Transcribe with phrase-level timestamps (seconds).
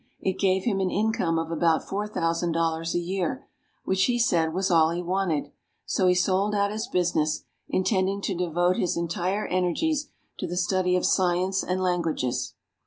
[0.19, 3.45] It gave him an income of about four thousand dollars a year,
[3.85, 5.51] which he said was all he wanted;
[5.85, 10.09] so he sold out his business, intending to devote his entire energies
[10.39, 12.55] to the study of science and languages.